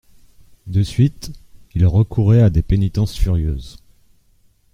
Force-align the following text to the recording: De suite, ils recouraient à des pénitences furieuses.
De 0.65 0.81
suite, 0.81 1.31
ils 1.75 1.85
recouraient 1.85 2.41
à 2.41 2.49
des 2.49 2.63
pénitences 2.63 3.15
furieuses. 3.15 3.77